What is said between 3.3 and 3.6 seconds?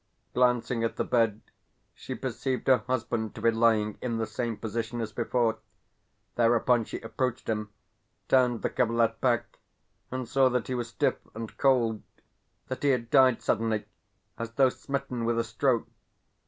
to be